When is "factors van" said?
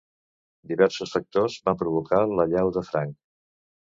1.17-1.77